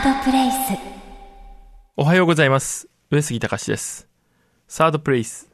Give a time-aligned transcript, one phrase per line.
[0.00, 0.56] ードプレイス
[1.94, 2.88] おはようございます。
[3.10, 4.08] 上杉隆です。
[4.66, 5.50] サードプレイス。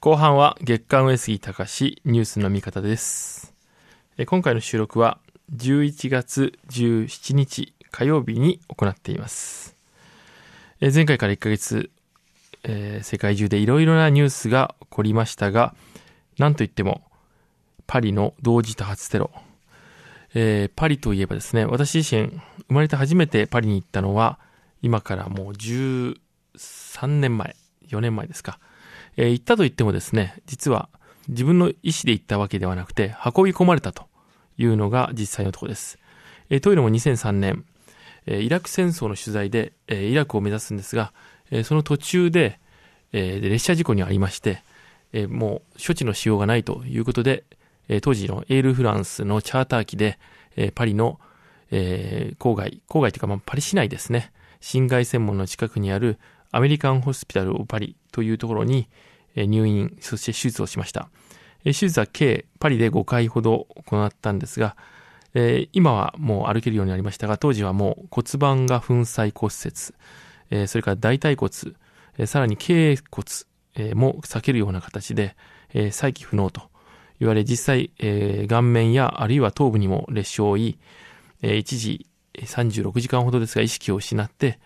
[0.00, 3.54] 後半は月刊上杉隆ニュースの見方です。
[4.18, 5.18] え今回の収録は
[5.56, 9.74] 11月17日火曜日に行っています。
[10.82, 11.90] え前回から1ヶ月、
[12.64, 15.74] えー世界中でいろいろなニュースが起こりましたが、
[16.36, 17.00] なんといっても
[17.86, 19.30] パリの同時多発テロ。
[20.34, 24.38] えーパリといえばですね、私自身生まれて初めてパリに行ったのは、
[24.82, 26.14] 今からもう13
[27.06, 27.56] 年前、
[27.88, 28.58] 4年前ですか。
[29.16, 30.88] えー行ったと言ってもですね、実は
[31.28, 34.04] 自分の意思で行ったわけではなくて、運び込まれたと
[34.58, 35.98] いうのが実際のところです。
[36.50, 37.64] えーというのも2003年、
[38.26, 41.12] えーイラク戦争の取材で、えーイラクを目指すんですが、
[41.50, 42.60] えーその途中で、
[43.12, 44.62] えー列車事故に遭いまして、
[45.12, 47.44] えーもう処置のしようがないということで、
[47.88, 50.18] え当時のエールフランスのチャーター機で、
[50.56, 51.20] えパリの、
[51.70, 56.18] え郊外、郊外というか、まあ、パリ市内ですね、侵害専門の近くにある
[56.50, 58.88] アメリカンホスピタルオパリというところに
[59.38, 61.08] え入院、そして手術をしました。
[61.64, 64.76] え手術は計パリで5回ほど行ったんですが、
[65.34, 71.50] え今はもう歩けるようになりましたが、当時はもう骨盤が粉砕骨折、えそれから大腿骨、
[72.18, 73.26] えさらに頸骨、
[73.76, 75.36] えも避けるような形で、
[75.74, 76.62] え再起不能と
[77.20, 80.78] 言われ、実際、えー顔面やあるいは頭部にも裂傷を負い、
[81.42, 84.58] えー一時36時間ほどですが意識を失って、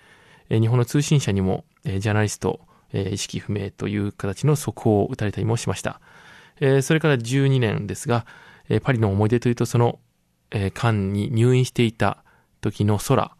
[0.48, 2.60] えー日本の通信社にも、えージャーナリスト、
[2.92, 6.00] えー意識不明という形の速報を打たれたりもしました。
[6.60, 8.26] えーそれから12年ですが、
[8.68, 9.98] えーパリの思い出というとその、
[10.50, 12.24] えー間に入院していた
[12.60, 13.34] 時の空、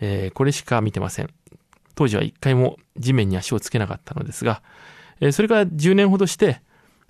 [0.00, 1.28] えーこれしか見てません。
[1.94, 4.62] 当時は一回も地面に足をつけなかったのですが、
[5.20, 6.60] えーそれから10年ほどして、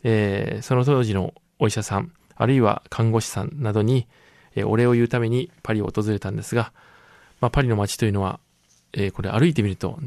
[0.08, 4.06] えーその当時のお医者さん、あるいは看護師さんなどに、
[4.54, 6.72] えーお礼を言うためにパリを訪れたんですが、
[7.40, 8.38] まあ、パリの街というのは、
[8.92, 9.98] えーこれ歩いてみると、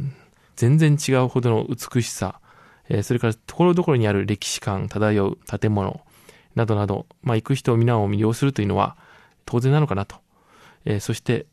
[0.56, 2.40] 全然違うほどの美しさ、
[2.88, 6.02] えそれからところどころにある歴史感漂う建物
[6.56, 8.96] などなど、まあ、行く人を皆を魅了するというのは
[9.46, 10.16] 当然なのかなと。
[10.86, 11.46] えそして、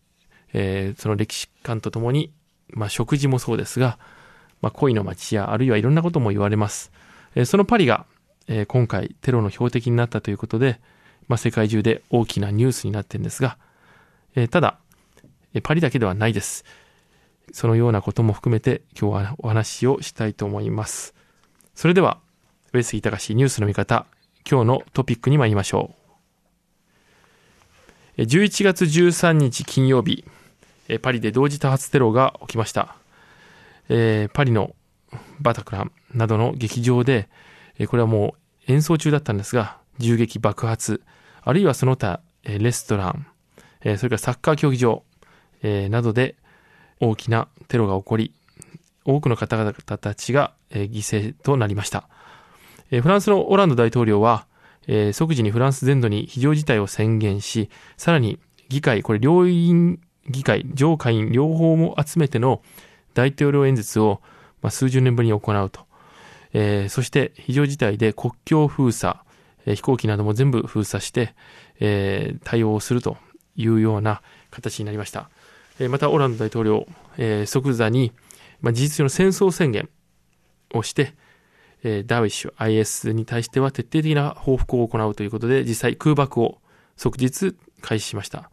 [0.53, 2.33] えその歴史観とともに、
[2.71, 3.99] まあ、食事もそうですが、
[4.63, 6.93] まあ、恋の街や、あるいはいろんなことも言われます。
[7.35, 8.07] えそのパリが、
[8.49, 10.81] えー今回テロの標的になったということで、
[11.29, 13.59] まあ、世界中で大きなニュースになってるんですが、
[14.35, 14.79] えーただ、
[15.55, 16.65] えーパリだけではないです。
[17.53, 21.15] そのようなことも含めて今日はお話をしたいと思います。
[21.75, 22.19] それでは、
[22.73, 24.07] 上杉隆ニュースの見方、
[24.49, 25.95] 今日のトピックに参りましょ
[28.19, 28.23] う。
[28.23, 30.25] 11月13日金曜日、
[31.03, 32.97] パリで同時多発テロが起きました。
[33.89, 34.75] えーパリの
[35.41, 37.29] バタクランなどの劇場で、
[37.79, 38.35] えこれはも
[38.69, 41.03] う演奏中だったんですが、銃撃爆発、
[41.43, 43.27] あるいはその他、えレストラン、
[43.83, 45.05] えそれからサッカー競技場、
[45.63, 46.37] えなどで
[47.01, 48.33] 大きなテロが起こり、
[49.05, 52.09] 多くの方々たちが、え犠牲となりました。
[52.91, 54.47] えフランスのオランド大統領は、
[54.89, 58.39] え即時にフランス全土に非常事態を宣言し、さらに
[58.69, 62.63] 議会、これ両院議会、上下院両方も集めての
[63.15, 64.21] 大統領演説を、
[64.63, 65.86] ま、数十年ぶりに行うと。
[66.53, 69.19] えーそして非常事態で国境封鎖、
[69.67, 71.35] えー飛行機なども全部封鎖して、
[71.81, 73.17] えー対応をすると
[73.57, 75.31] いうような形になりました。
[75.79, 76.87] えーまた、オランド大統領、
[77.19, 78.13] えー即座に、
[78.61, 79.89] まあ、事実上の戦争宣言
[80.73, 81.15] をして、
[81.83, 86.59] えーダウィッシュ、IS に対しては徹底的な報復を行うということで、実際空爆を
[86.97, 88.51] 即日開始しました。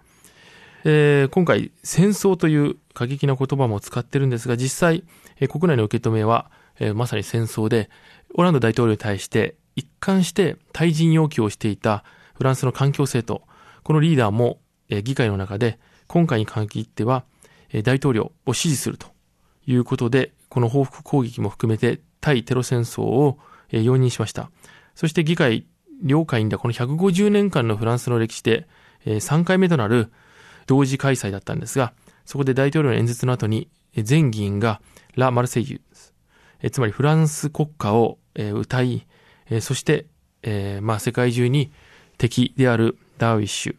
[0.86, 5.04] えー今回、戦争という過激な言葉も使ってるんですが、実際、
[5.40, 7.90] えー国内の受け止めは、えーまさに戦争で、
[8.36, 12.04] オランド大統領に対して一貫して退陣要求をしていた
[12.36, 13.46] フランスの環境政党、
[13.84, 17.26] このリーダーも、えー議会の中で、今回に限っては、
[17.72, 19.08] えー大統領を支持すると
[19.66, 24.50] いうことで、この報復攻撃も含めて対テロ戦争を、えー容認しました。
[24.96, 25.66] そして議会、
[26.02, 28.68] 両会員ではこの150年間のフランスの歴史で、
[29.06, 30.12] えー3回目となる
[30.68, 31.94] 同時開催だったんですが、
[32.26, 34.82] そこで大統領の演説の後に、全議員が
[35.16, 35.82] ラ・マルセイユ、
[36.64, 39.06] えつまりフランス国歌を、え歌い、
[39.50, 40.08] えそして、
[40.42, 41.72] えまあ、世界中に
[42.18, 43.76] 敵であるダーウィッシュ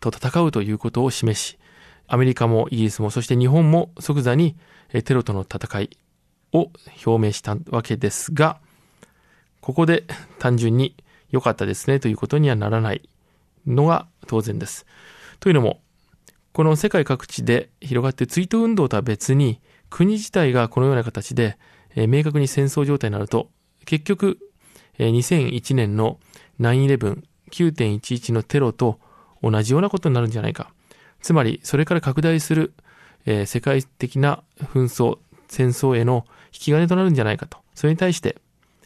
[0.00, 1.58] と戦うということを示し、
[2.06, 4.56] アメリカもイギリスも、そして日本も即座に
[4.92, 5.90] えテロとの戦い
[6.52, 6.70] を
[7.04, 8.58] 表明したわけですが、
[9.60, 10.04] ここで
[10.38, 10.96] 単純に
[11.30, 13.08] 良かったですねということにはならない
[13.66, 14.86] のが当然です。
[15.40, 15.80] というのも、
[16.52, 21.58] この世界各地で広がって追悼運動とは別に、国自体がこのような形で、
[21.94, 23.50] えー明確に戦争状態になると、
[23.84, 24.38] 結局、
[24.98, 26.18] えー2001年の
[26.60, 28.98] 9-11、9.11のテロと
[29.42, 30.72] 同じようなことになるんじゃないか。
[31.20, 32.74] つまり、それから拡大する、
[33.26, 34.42] えー、世界的な
[34.74, 35.18] 紛争、
[35.48, 37.58] 戦争への引き金となるんじゃないかと。
[37.74, 38.36] それに対して、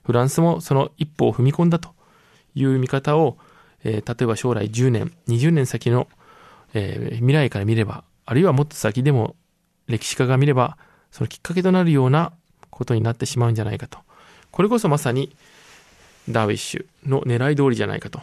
[0.05, 1.95] フランスもその一歩を踏み込んだと
[2.55, 3.39] いう見方を、
[3.85, 6.09] えー、例えば将来10年、20年先の、
[6.75, 9.37] えー、未来から見れば、あるいはもっと先でも
[9.87, 10.77] 歴史家が見れば、
[11.11, 12.33] そのきっかけとなるような
[12.73, 14.01] ことになってしまうんじゃないかと。
[14.51, 15.37] これこそまさに
[16.29, 18.21] ダーウィッシュの狙い通りじゃないかと、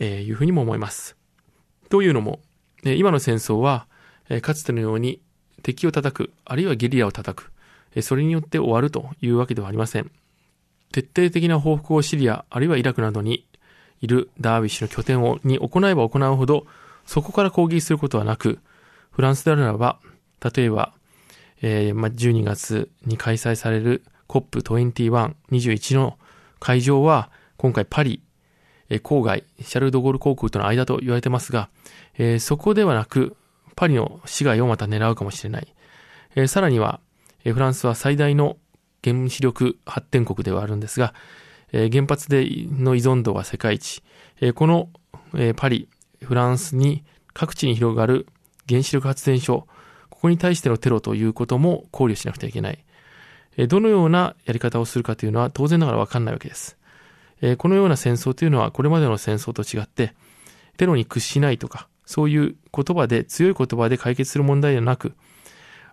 [0.00, 1.16] えいうふうにも思います。
[1.88, 2.40] というのも、
[2.84, 3.86] え今の戦争は、
[4.28, 5.20] えかつてのように
[5.62, 7.52] 敵を叩く、あるいはゲリラを叩く、
[7.94, 10.10] えそれによって終わるというわけではありません。
[10.92, 13.46] 徹底的な報復をシリア、あるいはイラクなどに
[14.00, 16.66] いるダーウィッシュの拠点をに行えば行うほど、
[17.06, 18.60] そこから攻撃することはなく、
[19.10, 19.98] フランスであるならば、
[20.54, 20.92] 例えば、
[21.62, 26.18] えー、ま12月に開催される COP21、21の
[26.58, 28.22] 会場は、今回パリ、
[28.88, 31.68] えー、郊外、シャルドゴール航空との間と言われてますが、
[32.16, 33.36] えー、そこではなく、
[33.76, 35.74] パリの市街をまた狙うかもしれない。
[36.34, 37.00] えー、さらには、
[37.44, 38.56] えー、フランスは最大の
[39.02, 41.14] 原子力発展国ではあるんですが、
[41.72, 44.02] えー、原発での依存度は世界一。
[44.40, 44.90] えー、この、
[45.34, 45.88] えー、パリ、
[46.22, 48.26] フランスに各地に広がる
[48.68, 49.66] 原子力発電所、
[50.20, 52.84] ここに対してのテロということも考慮しなくてはいけない。
[53.68, 56.76] どのようなやり方をするかというのは当然ながらわかんないわけです。
[57.56, 60.12] このような戦争というのはこれまでの戦争と違って、
[60.76, 65.14] テロに屈しないとか、そういう言葉で、強い言葉で解決する問題ではなく、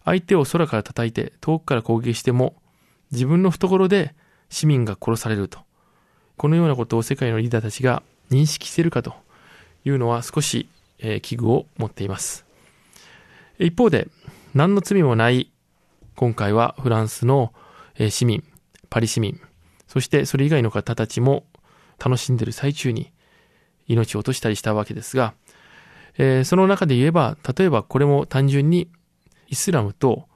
[0.04, 2.58] 相手を空から叩いて遠くから攻撃しても、
[3.14, 4.14] 自分の懐で
[4.50, 5.60] 市民が殺されると。
[6.36, 9.14] このようなことを世界のリーダーたちが認識しているかと
[9.86, 10.68] いうのは少し、
[11.00, 12.46] えー、危惧を持っています。
[13.60, 14.10] 一方で、
[14.58, 15.52] 何の罪もない
[16.16, 17.54] 今回はフランスの、
[18.10, 18.44] 市民、
[18.90, 19.40] パリ市民、
[19.88, 21.46] そしてそれ以外の方たちも
[22.04, 23.14] 楽しんでる最中に
[23.86, 25.36] 命を落としたりしたわけですが、
[26.18, 28.90] えー、その中で言えば、例えばこれも単純に
[29.48, 30.28] イスラムと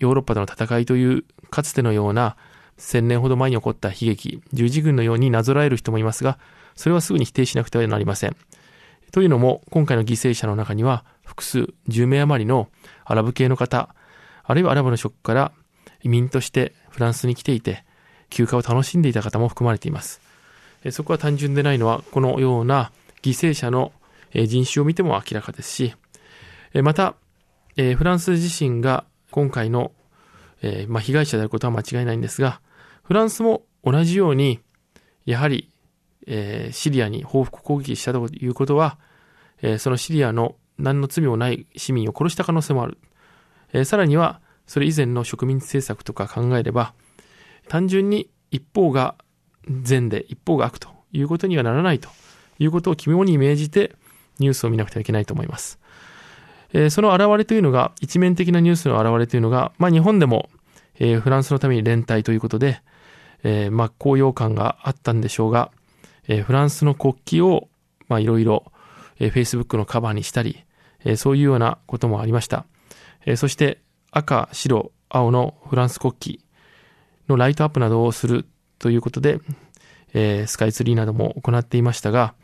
[0.00, 2.36] ヨーロッパとの戦いというかつてのような
[2.78, 6.40] 千年ほど前に起こった悲劇、十字軍のようになぞらえる人もいますが、
[6.74, 8.36] それはすぐに否定しなくてはなりません。
[9.12, 12.68] というのも、今回の犠牲者の中には、複数10名余りの
[13.04, 13.94] アラブ系の方、
[14.42, 15.52] あるいはアラブの諸国から
[16.02, 17.84] 移民としてフランスに来ていて、
[18.30, 20.20] 休暇を楽しんでいた方も含まれています。
[20.90, 22.92] そこは単純でないのは、このような
[23.22, 23.92] 犠牲者の
[24.34, 25.94] 人種を見ても明らかですし、
[26.82, 27.14] また、
[27.76, 29.92] フランス自身が今回の
[30.62, 32.60] 被害者であることは間違いないんですが、
[33.02, 34.60] フランスも同じように、
[35.26, 35.70] やはり、
[36.72, 38.98] シリアに報復攻撃したということは、
[39.78, 42.98] そのシリアの何の罪もない市民を殺した可能性もある。
[43.72, 46.94] えー、さらには、それ以前の植民地政策とか考えれば、
[47.68, 49.16] 単純に一方が
[49.68, 52.08] 善で一方が悪ということにはならないと
[52.58, 53.94] いうことを肝に銘じて
[54.38, 55.78] ニュースを見なくてはいけないと思います。
[56.72, 60.50] えー、その現れというのが、一面的なニュースの現れというのが、まあ日本でも、
[60.98, 62.82] えー、フランスのために連帯ということで、
[63.42, 65.70] えー、まあ、高揚感があったんでしょうが、
[66.26, 67.68] えー、フランスの国旗を、
[68.08, 68.64] まあ、いろいろ、
[69.18, 70.64] えー、Facebook のカバーにしたり、
[71.04, 72.66] え、そういうようなこともありました。
[73.26, 73.80] え、そして、
[74.10, 76.44] 赤、白、青のフランス国旗
[77.28, 78.46] のライトアップなどをする
[78.78, 79.40] ということで、
[80.14, 82.34] え、スカイツリーなども行っていましたが、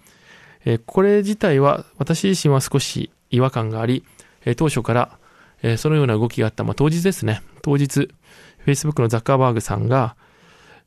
[0.64, 4.04] え、これ自体は私自身は少し違和感があり、
[4.44, 5.18] え、当初から、
[5.62, 7.42] え、そのような動きがあった、まあ、当日ですね。
[7.62, 8.10] 当日、
[8.66, 10.16] Facebook のザッカーバーグさんが、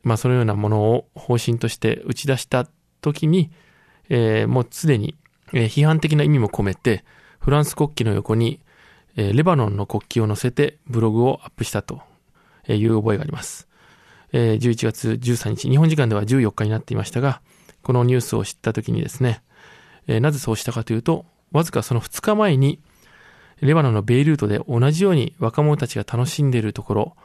[0.04, 2.68] まあそのようなものを方針として打ち出した
[3.02, 3.52] 時に、
[4.10, 5.16] えー、もうすでに、
[5.52, 7.04] 批判的な意味も込めて、
[7.48, 8.60] フランス国旗の横に、
[9.16, 12.02] え、レバノンの国旗を載せてブログをアップしたと
[12.68, 13.70] いう覚えがあります。
[14.34, 17.40] え、11月13日、日本時間では14日になっていましたが、
[17.84, 19.44] このニュースを知った時にですね、
[20.08, 21.24] え、なぜそうしたかというと、
[21.54, 22.82] わずかその2日前に、
[23.62, 27.16] レバノンのベイルートで同じように若者たちが楽しんでいるところ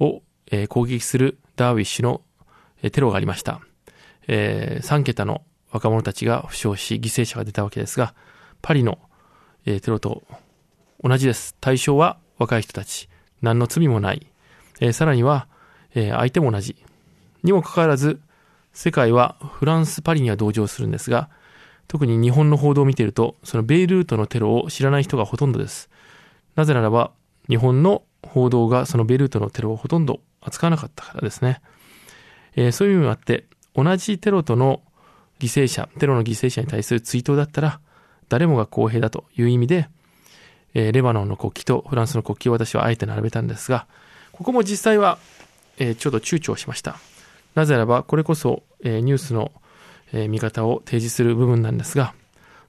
[0.00, 2.20] を、え、攻撃するダーウィッシュの
[2.82, 3.62] テロがありました。
[4.28, 8.14] え、3桁の若者たちが負傷し、犠牲者が出たわけですが、
[8.60, 8.98] パリの、
[9.64, 10.22] えー、テロと
[11.02, 11.56] 同じです。
[11.60, 13.08] 対象は若い人たち。
[13.42, 14.26] 何の罪もない。
[14.80, 15.48] えー、さらには、
[15.94, 16.76] えー、相手も同じ。
[17.42, 18.20] にもかかわらず、
[18.72, 21.28] 世界はフランス・パリには同情するんですが、
[21.88, 25.90] 特に日本の報道を見ていると、そのベイルートのテロを知らない人がほとんどです。
[26.54, 27.12] なぜならば、
[27.48, 31.60] 日本の報道がそのベイルートのテロをほとんど扱わなかったからですね。
[32.54, 34.82] えー、そういう意味もあって、同じテロとの
[35.38, 37.80] 犠牲者、テロの犠牲者に対する追悼だったら、
[38.32, 39.90] 誰もが公平だという意味で、
[40.72, 43.86] えー、レバノンの国旗とフランスの国旗を私はあえて並べたんですが、
[44.32, 45.18] ここも実際は、
[45.76, 46.96] えー、ちょっと躊躇しました。
[47.54, 49.52] なぜならば、これこそ、えー、ニュースの、
[50.14, 52.14] え、見方を提示する部分なんですが、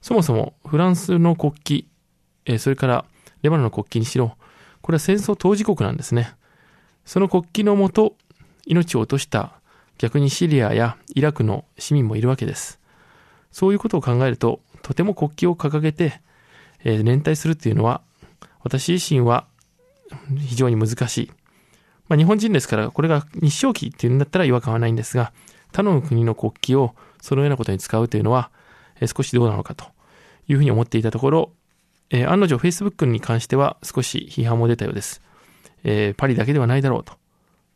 [0.02, 1.88] そもそもフランスの国旗、
[2.46, 3.06] え、それから
[3.42, 4.36] レバノンの国旗にしろ、
[4.82, 6.36] これは戦争当事国なんですね。
[7.06, 8.18] その国旗のもと、
[8.66, 9.54] 命を落とした
[9.98, 12.82] 逆にシリアやイラクの市民もいるわけです。
[13.50, 16.22] そういうことを考えると、とても国旗を掲げて、
[16.84, 18.02] えー、連帯するっていうのは、
[18.62, 19.48] 私自身は
[20.38, 21.32] 非常に難しい。
[22.08, 25.34] まあ、日本人ですから、これが日照旗っていうんだったら違和感はないんですが、
[25.72, 28.52] 他の国の国旗をそのようなことに使うというのは、
[29.00, 29.86] えー、少しどうなのかと
[30.48, 31.52] いうふうに思っていたところ、
[32.10, 35.22] えー、案の定 Facebook に関しては少し批判も出たようです。
[35.84, 37.14] えー、パリだけではないだろうと。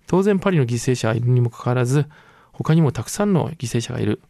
[0.06, 2.06] 当然パリの犠牲者がいるにもかかわらず、
[2.52, 4.22] 他にもたくさんの犠牲者がいる。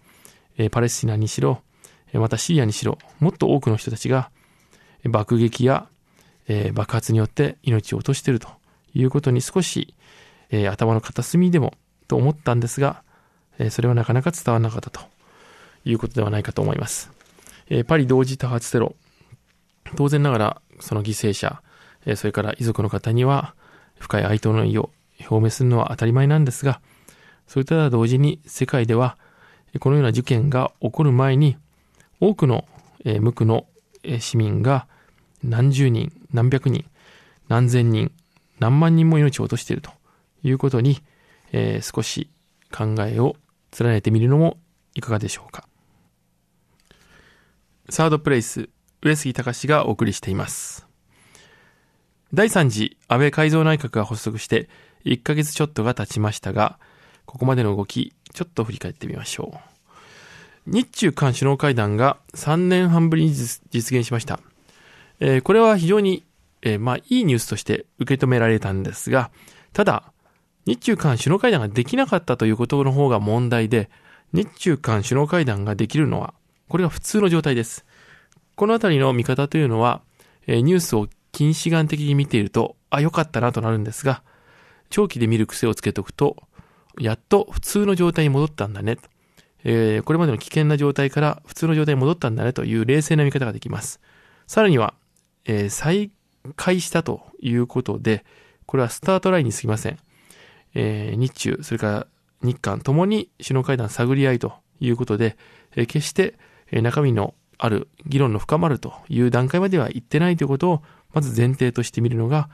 [0.58, 1.62] えー、パレスチナにしろ、
[2.14, 4.32] またシリアにしろ、もっと多くの人たちが
[5.04, 5.88] 爆撃や、
[6.74, 8.48] 爆発によって命を落としていると
[8.94, 9.94] いうことに少し、
[10.70, 11.74] 頭の片隅でも
[12.08, 13.04] と思ったんですが、
[13.70, 15.02] それはなかなか伝わらなかったと
[15.84, 17.12] いうことではないかと思います。
[17.88, 18.96] パリ同時多発テロ、
[19.96, 21.62] 当然ながらその犠牲者、
[22.16, 23.54] それから遺族の方には
[24.00, 24.92] 深い哀悼の意を
[25.30, 26.80] 表明するのは当たり前なんですが、
[27.48, 29.18] それとは同時に世界では
[29.80, 31.58] このような事件が起こる前に
[32.20, 32.66] 多くの
[33.04, 33.66] 無垢の
[34.20, 34.88] 市民が
[35.44, 36.86] 何十人、何百人、
[37.48, 38.12] 何千人、
[38.60, 39.92] 何万人も命を落としていると
[40.44, 41.00] いうことに、
[41.52, 42.30] えー、少し
[42.72, 43.36] 考えを
[43.80, 44.58] 連ねてみるのも
[44.96, 45.68] いかがでしょうか。
[47.90, 48.70] サードプレイス、
[49.02, 50.88] 上杉隆がお送りしています。
[52.34, 54.70] 第3次安倍改造内閣が発足して
[55.06, 56.80] 1ヶ月ちょっとが経ちましたが、
[57.26, 59.77] ここまでの動き、ちょっと振り返ってみましょう。
[60.70, 64.42] 日中韓首脳会談が3年半ぶりに実現しました。
[65.22, 66.26] えー、これは非常に、
[66.62, 69.32] えー、まあ、いいニュースとして受け止められたんですが、
[69.72, 70.12] ただ、
[70.66, 73.90] 日中韓首脳会談ができなかったということの方が問題で、
[74.34, 76.34] 日中韓首脳会談ができるのは、
[76.68, 77.86] これが普通の状態です。
[78.56, 80.02] このあたりの見方というのは、
[80.48, 84.22] えー、ニュースを近視眼的に見ていると、あ、よかったなとなるんですが、
[84.90, 86.36] 長期で見る癖をつけておくと、
[87.00, 88.98] やっと普通の状態に戻ったんだね。
[89.70, 94.00] えー、これまでの危険な状態から普通の状態に戻ったんだねという冷静な見方ができます。
[94.48, 94.94] さらには、
[95.44, 96.10] えー、再
[96.56, 98.24] 開したということで、
[98.66, 99.98] これはスタートラインに過ぎません。
[100.74, 102.08] えー、日中、それから
[102.42, 105.36] 日韓ともに首脳会談探り合いということで、
[105.76, 106.36] えー、決して、
[106.72, 110.84] え中身のある議論の深まるという段階までは行ってないということを、
[111.14, 112.50] まず前提としてみるのが、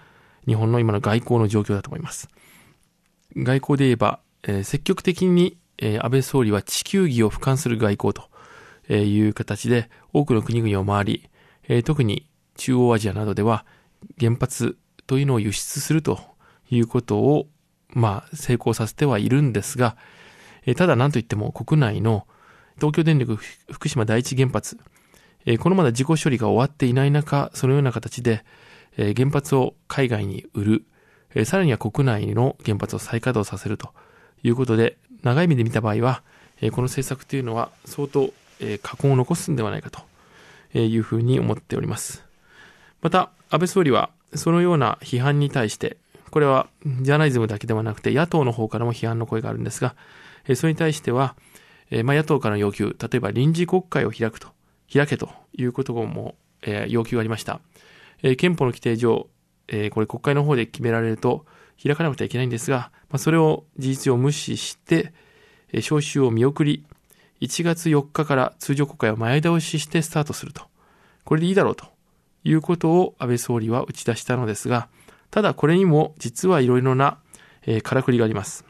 [0.47, 2.27] 日本の今の外交の状況だと思います。
[3.35, 11.29] 外交で言えば、えー、積極的に、えー、安倍総理は地球儀を俯瞰する外交という形で多くの国々を回り、
[11.67, 13.65] えー、特に中央アジアなどでは
[14.17, 16.21] 原発というのを輸出すると
[16.69, 17.47] いうことを、
[17.89, 19.97] まあ、成功させてはいるんですが、
[20.65, 22.25] えただ何といっても国内の
[22.75, 24.77] 東京電力福島第一原発、
[25.45, 28.45] えこのまだ事故処理が終わっていない中、そのような形で、
[28.97, 30.85] え原発を海外に売る、
[31.35, 33.89] えさらには国内の原発を再稼働させると
[34.43, 36.21] いうことで、長い目で見た場合は、
[36.61, 42.23] えこの政策というのは相当、え過根を残すんではないかというふうに思っております。
[43.01, 45.97] また、安倍総理は、そのような批判に対して、
[46.29, 49.95] これはジャーナリズムだけではなくて、野党の方からも批判の声があるんですが、
[50.55, 51.35] それに対しては、
[52.03, 54.49] まあ、野党からの要求、例えば臨時国会を開くと、
[54.91, 57.59] 開けということも、え要求がありました。
[58.23, 59.27] え憲法の規定上、
[59.67, 61.45] えこれ国会の方で決められると、
[61.83, 65.13] 開かなくてはいけないんですが、まあ、それを事実上無視して、
[65.71, 66.85] え召集を見送り、
[67.41, 70.63] 1月4日から通常国会を前倒ししてスタートすると。
[71.25, 71.87] これでいいだろうと
[72.43, 74.87] いうことを安倍総理は打ち出したのですが、
[75.31, 77.17] ただこれにも実はいろいろな、
[77.65, 78.65] えー、からくりがあります。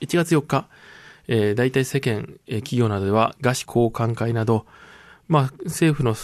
[0.00, 0.68] 1月4日、
[1.26, 4.66] えー、大体世間、えー、企業などでは、餓死交換会など、
[5.26, 6.14] まあ、政府の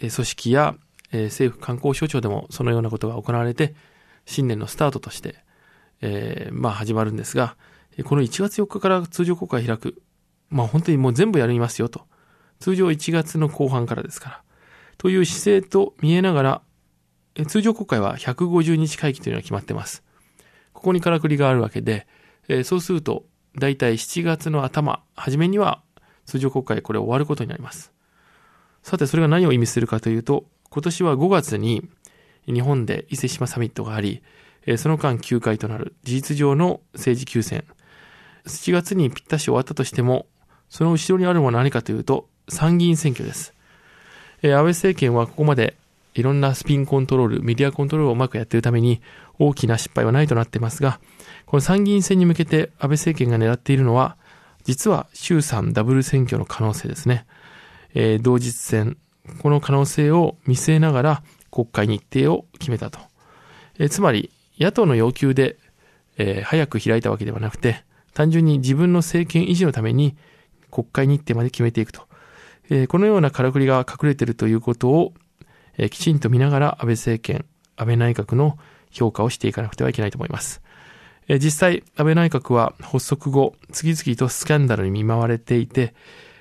[0.00, 0.74] え組織や、
[1.12, 3.74] えー、政府観光省庁でもそのようなことが行われて、
[4.28, 5.36] 新年のスタートとして、
[6.02, 7.56] えー、まあ始まるんですが、
[8.04, 10.02] この1月4日から通常国会開く、
[10.50, 12.02] まあ本当にもう全部やりますよと。
[12.60, 14.42] 通常1月の後半からですから。
[14.98, 16.62] という姿勢と見えながら、
[17.46, 20.02] 通常国会は150日会期というのが決まってます。
[20.72, 22.06] ここにからくりがあるわけで、
[22.48, 23.24] えー、そうすると、
[23.58, 25.82] だいたい7月の頭、初めには
[26.26, 27.92] 通常国会これ終わることになります。
[28.82, 31.88] さて、それが何を意味するかというと、今年は5月に
[32.52, 34.22] 日本で伊勢志摩サミットがあり、
[34.76, 37.64] その間休会となる事実上の政治休戦。
[38.46, 40.26] 7月にぴったし終わったとしても、
[40.68, 43.54] その後ろにあるものは何かというと、参議院選挙です。
[44.42, 45.76] 安倍政権はここまで
[46.14, 49.00] いろんなスピンコントロール、メディアコントロールをうまくやっているために
[49.38, 51.00] 大きな失敗はないとなっていますが、
[51.46, 54.16] この参議院選に向けて安倍政権が狙っているのは、
[54.64, 57.26] 実は衆参ダブル選挙の可能性ですね。
[57.94, 58.96] えー、同日戦、
[59.42, 62.98] この可能性を見据えながら国会日程を決めたと
[63.78, 65.56] えつまり、野党の要求で、
[66.18, 70.16] えー、早く開いたわけではなくて、単純に自分の政権維持のために
[70.70, 72.02] 国会日程まで決めていくと。
[72.70, 75.14] えー、このようなからくりが隠れているということを、
[75.78, 77.44] えー、きちんと見ながら安倍政権、
[77.76, 78.58] 安倍内閣の
[78.90, 80.60] 評価をしていかなくてはいけないと思います。
[81.28, 85.94] えー、実際、安倍内閣は発足後、次々とスキャンダルに見舞われていて、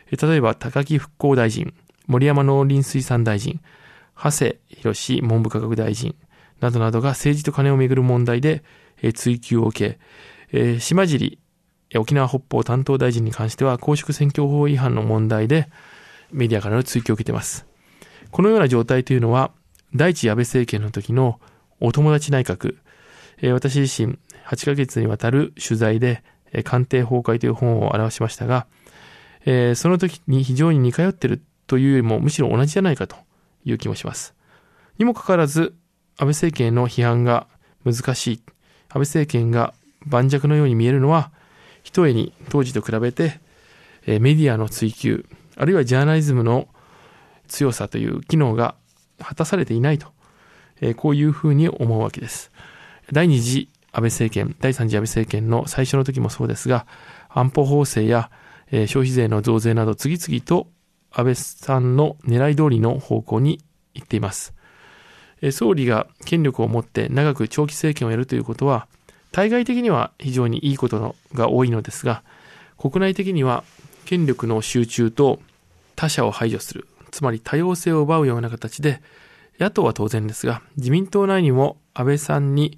[0.10, 1.74] 例えば高木復興大臣、
[2.08, 3.60] 森山農林水産大臣、
[4.22, 6.16] 長谷博文部科学大臣
[6.60, 8.64] などなどが政治と金をめぐる問題で、
[9.02, 10.00] えー、追及を受け、
[10.52, 11.40] えー、島尻
[11.96, 15.70] 沖縄北方担当大臣に関しては公職選挙法違反の問題で
[16.32, 17.66] メディアからの追及を受けています。
[18.32, 19.52] このような状態というのは、
[19.96, 21.40] 第一安倍政権の時の
[21.80, 22.76] お友達内閣、
[23.38, 28.68] えー、私自身8ヶ月にわたる取材で、えー、官邸崩壊という本を表しましたが、
[29.46, 33.16] えー、その時に非常に似通ってるというよりもむしろ同じじゃないかと
[33.68, 34.34] いう気もします。
[34.98, 35.76] にもかかわらず、
[36.18, 37.48] 安倍政権の批判が
[37.86, 38.42] 難しい、
[38.90, 39.74] 安倍政権が
[40.06, 41.32] 盤石のように見えるのは、
[41.84, 43.40] ひとえに当時と比べて、
[44.06, 46.68] メディアの追求、あるいはジャーナリズムの
[47.48, 48.76] 強さという機能が
[49.20, 50.08] 果たされていないと、
[50.96, 52.52] こういうふうに思うわけです。
[53.12, 56.86] 第二次安倍政権、第三次安倍政権の最初の時もそうですが、
[57.30, 58.32] 安保法制や、
[58.70, 60.68] 消費税の増税など次々と
[61.12, 63.60] 安倍さんの狙い通りの方向に
[63.94, 64.54] 行っています。
[65.52, 68.88] 総理が権力を持って長く長期政権をやるということは、
[69.32, 72.24] 対外的には非常にいいことが多いのですが、
[72.78, 73.64] 国内的には
[74.06, 75.40] 権力の集中と
[75.96, 79.02] 他者を排除する、つまり多様性を奪うような形で、
[79.60, 82.78] 野党は当然ですが、自民党内にも安倍さんに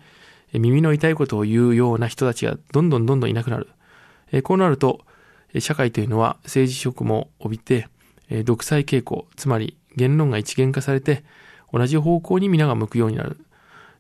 [0.54, 3.68] 耳の痛いことを言うような人たちがどんどんどんどんいなくなる。
[4.44, 5.02] こうなると、
[5.60, 7.88] 社会というのは政治色も帯びて、
[8.30, 11.24] え独裁傾向、つまり言論が一元化されて、
[11.72, 13.38] 同じ方向に皆が向くようになる。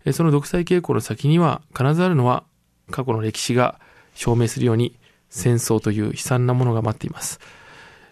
[0.05, 2.43] えその独裁傾向の先には必ずあるのは
[2.89, 3.79] 過去の歴史が
[4.15, 4.95] 証明するように
[5.29, 7.39] 戦争という悲惨なものが待っています。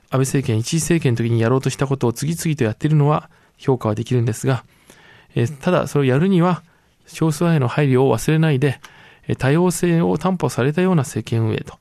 [0.10, 4.63] 安倍政権、一時政権の時にやろうとしたことを次々とやっているのは評価はできるんですが、
[5.36, 6.63] えただそれをやるには
[7.08, 8.80] 少数派への配慮を忘れないで、
[9.38, 11.78] 多様性を担保されたような政権運営と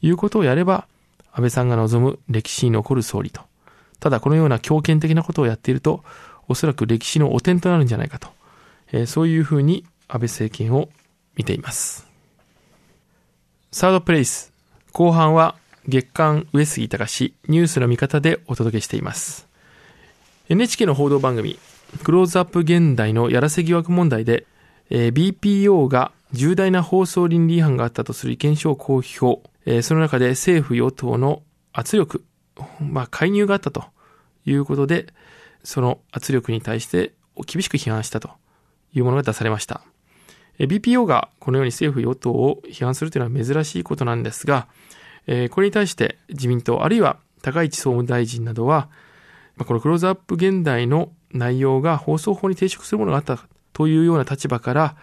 [0.00, 0.86] いうことをやれば、
[1.32, 3.42] 安倍さんが望む歴史に残る総理と。
[4.04, 6.04] ただこのような強権的なことをやっていると、
[6.46, 8.28] おそらく歴史の汚点となるんじゃないかと。
[8.92, 10.90] えそういうふうに安倍政権を
[11.36, 12.06] 見ています。
[13.72, 14.52] サードプレイス。
[14.92, 15.56] 後半は
[15.88, 19.48] 月刊上杉隆ニュースの見方でお届けしています。
[20.50, 21.58] NHK の報道番組、
[22.02, 24.44] クローズアップ現代のやらせ疑惑問題で、
[24.90, 32.22] えー、BPO が重大な放送倫理違反があったとする意見書を公表、えー、その中で政府与党の圧力、
[32.80, 33.93] まあ、介入があったと
[34.46, 35.06] いうことで、
[35.62, 37.12] その圧力に対して
[37.46, 38.30] 厳しく批判したと
[38.92, 39.80] いうものが出されました。
[40.58, 44.68] BPO がこのように政府与党を批判するというのは珍しいことなんですが、
[45.50, 48.88] これに対して自民党、あるいは高市総務大臣などは、
[49.66, 53.38] このクローズアップ現代の内容が放送法に抵触するものがあった
[53.72, 54.96] というような立場から、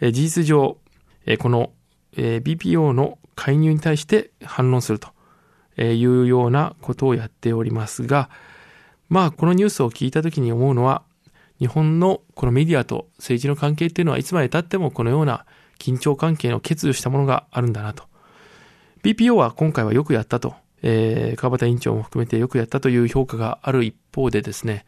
[0.00, 0.78] 事実上、
[1.38, 1.72] この
[2.16, 5.10] BPO の介入に対して反論すると
[5.80, 8.30] いうようなことをやっておりますが、
[9.08, 11.02] まあこのニュースを聞いたときに思うのは、
[11.58, 15.44] 日本のこのメディアと政治の関係っていうのはいつまで経ってもこのような
[15.78, 18.04] 緊張関係の欠如したものがあるんだなと。
[19.02, 24.84] BPO は今回はよくやったと、えー、川端委員長も含めてよくやったという評価がある一方でですね、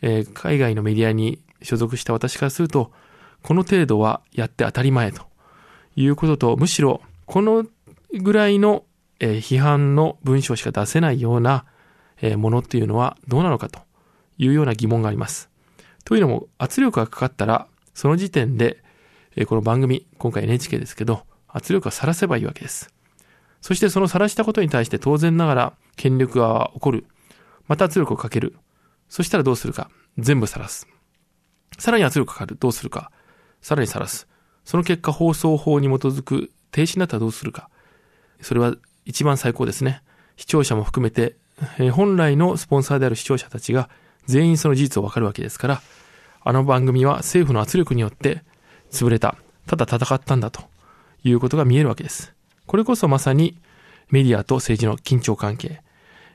[0.00, 2.92] えー、海外のメディアに所属した私からすると、
[3.42, 5.22] この程度はやって当たり前と
[5.96, 7.64] いうことと、むしろこの
[8.20, 8.84] ぐらいの、
[9.20, 11.64] えー、批判の文章しか出せないような、
[12.22, 13.80] え、ものっていうのはどうなのかと
[14.38, 15.50] いうような疑問があります。
[16.04, 18.82] というのも圧力がかかったら、その時点で、
[19.36, 22.92] えこの番組、今回 NHK ですけど、圧力は晒せばいいわけです。
[23.60, 27.06] そしてその晒したことに対して当然ながら権力側は怒る。
[27.68, 28.56] また圧力をかける。
[29.08, 29.90] そしたらどうするか。
[30.18, 30.88] 全部晒す。
[31.78, 32.56] さらに圧力かかる。
[32.58, 33.12] どうするか。
[33.60, 34.26] さらに晒す。
[34.64, 37.70] その結果放送法に基づく停止になったらどうするか。
[38.40, 40.02] それは一番最高ですね。
[40.36, 41.36] 視聴者も含めて、
[41.78, 43.88] え本来のスポンサーである視聴者たちが
[44.26, 45.82] 全員その事実をわかるわけですから、
[46.40, 48.42] あの番組は政府の圧力によって
[48.90, 49.36] 潰れた。
[49.66, 50.64] ただ戦ったんだと
[51.22, 52.34] いうことが見えるわけです。
[52.66, 53.56] これこそまさに
[54.10, 55.82] メディアと政治の緊張関係。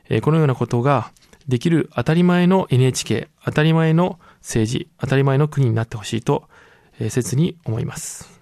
[0.08, 1.12] えこのようなことが
[1.46, 6.48] できる当たり前の NHK、当たり前の政治、当たり前の国になってほしいと、
[7.00, 8.40] え切に思います。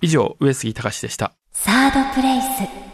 [0.00, 1.32] 以上、上杉隆でした。
[1.52, 2.91] サードプレイス。